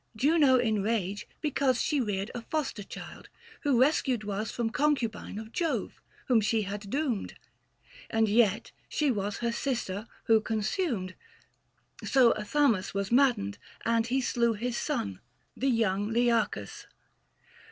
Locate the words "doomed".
6.89-7.35